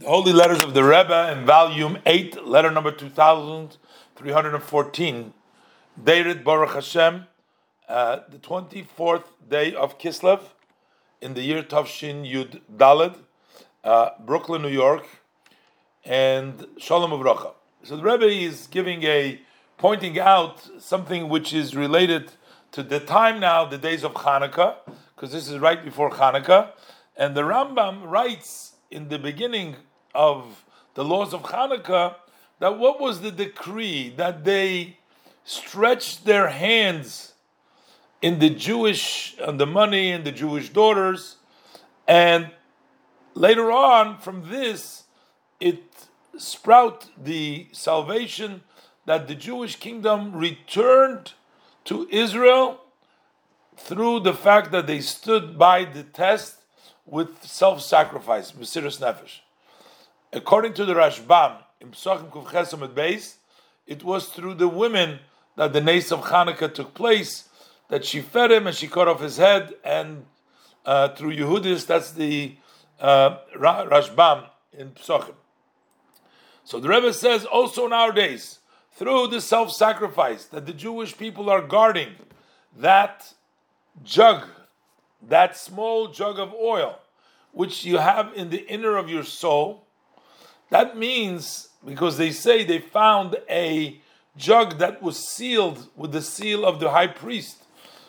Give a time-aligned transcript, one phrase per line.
[0.00, 5.34] The Holy Letters of the Rebbe in volume 8, letter number 2314,
[6.02, 7.26] dated Baruch Hashem,
[7.86, 10.40] uh, the 24th day of Kislev
[11.20, 13.18] in the year Tavshin Yud Daled,
[13.84, 15.06] uh, Brooklyn, New York,
[16.06, 17.52] and Shalom Avracha.
[17.82, 19.38] So the Rebbe is giving a,
[19.76, 22.32] pointing out something which is related
[22.72, 24.76] to the time now, the days of Hanukkah,
[25.14, 26.70] because this is right before Hanukkah,
[27.18, 29.76] and the Rambam writes in the beginning
[30.14, 30.64] of
[30.94, 32.16] the laws of Hanukkah
[32.58, 34.98] that what was the decree that they
[35.44, 37.32] stretched their hands
[38.22, 41.36] in the Jewish on the money and the Jewish daughters,
[42.06, 42.50] and
[43.34, 45.04] later on from this
[45.58, 45.82] it
[46.36, 48.62] sprout the salvation
[49.06, 51.32] that the Jewish kingdom returned
[51.84, 52.80] to Israel
[53.76, 56.56] through the fact that they stood by the test
[57.06, 59.40] with self-sacrifice, Mesiras Nefesh.
[60.32, 63.38] According to the Rashbam, in Psachim Kuvchesom at base,
[63.86, 65.18] it was through the women
[65.56, 67.48] that the Nace of Hanukkah took place,
[67.88, 70.24] that she fed him and she cut off his head, and
[70.86, 72.54] uh, through Yehudis, that's the
[73.00, 75.34] uh, Rashbam in Psachim.
[76.64, 78.60] So the Rebbe says also nowadays,
[78.92, 82.10] through the self-sacrifice that the Jewish people are guarding,
[82.76, 83.34] that
[84.04, 84.44] jug,
[85.26, 87.00] that small jug of oil,
[87.50, 89.86] which you have in the inner of your soul,
[90.70, 94.00] that means because they say they found a
[94.36, 97.64] jug that was sealed with the seal of the high priest.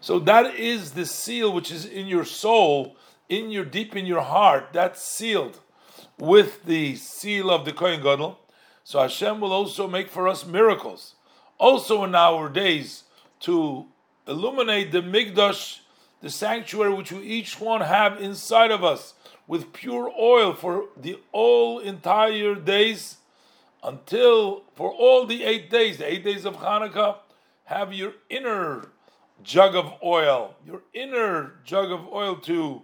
[0.00, 2.96] So that is the seal which is in your soul,
[3.28, 4.68] in your deep in your heart.
[4.72, 5.60] That's sealed
[6.18, 8.38] with the seal of the Kohen Gadol.
[8.84, 11.14] So Hashem will also make for us miracles.
[11.58, 13.04] Also in our days
[13.40, 13.86] to
[14.28, 15.80] illuminate the Mikdash,
[16.20, 19.14] the sanctuary which we each one have inside of us
[19.46, 23.18] with pure oil for the all entire days
[23.82, 27.16] until for all the eight days, the eight days of Hanukkah,
[27.64, 28.88] have your inner
[29.42, 32.82] jug of oil, your inner jug of oil to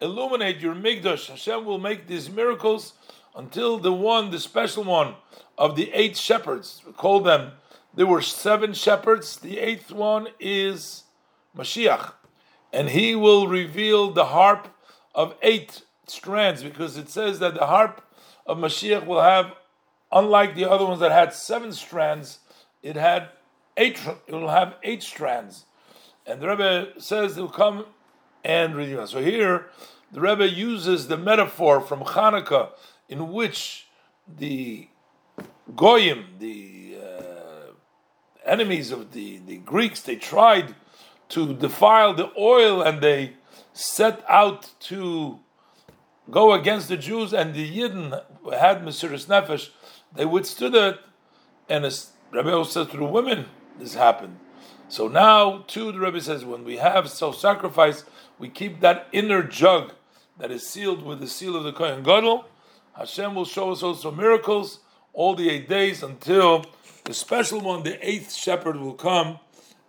[0.00, 1.28] illuminate your Mikdash.
[1.28, 2.92] Hashem will make these miracles
[3.34, 5.14] until the one, the special one
[5.56, 7.52] of the eight shepherds, call them,
[7.94, 11.04] there were seven shepherds, the eighth one is
[11.56, 12.12] Mashiach,
[12.72, 14.68] and he will reveal the harp
[15.14, 18.02] of eight strands because it says that the harp
[18.46, 19.52] of Mashiach will have,
[20.12, 22.40] unlike the other ones that had seven strands,
[22.82, 23.28] it had
[23.76, 24.00] eight.
[24.26, 25.66] It will have eight strands,
[26.26, 27.86] and the Rebbe says it will come
[28.44, 29.70] and redeem So here,
[30.12, 32.70] the Rebbe uses the metaphor from Hanukkah
[33.08, 33.88] in which
[34.28, 34.88] the
[35.74, 37.72] goyim, the uh,
[38.44, 40.74] enemies of the, the Greeks, they tried
[41.30, 43.34] to defile the oil and they
[43.72, 45.40] set out to
[46.30, 48.10] go against the Jews, and the Yidden
[48.58, 49.70] had Mesiras Nefesh,
[50.14, 50.98] they withstood it,
[51.68, 53.46] and as Rabbi says to the women,
[53.78, 54.38] this happened.
[54.88, 58.04] So now, too, the Rebbe says, when we have self-sacrifice,
[58.38, 59.92] we keep that inner jug
[60.38, 62.44] that is sealed with the seal of the Kohen Gadol.
[62.94, 64.80] Hashem will show us also miracles
[65.12, 66.64] all the eight days until
[67.04, 69.38] the special one, the eighth shepherd, will come,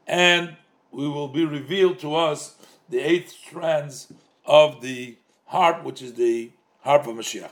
[0.07, 0.55] and
[0.91, 2.55] we will be revealed to us
[2.89, 4.11] the eight strands
[4.45, 6.51] of the harp, which is the
[6.81, 7.43] harp of Mashiach.